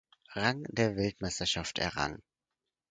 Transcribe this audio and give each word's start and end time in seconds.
Rang 0.33 0.63
bei 0.63 0.69
der 0.73 0.95
Weltmeisterschaft 0.97 1.77
errang. 1.77 2.23